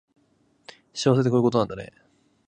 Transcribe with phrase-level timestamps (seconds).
[0.95, 1.91] 幸せってこういうことなんだね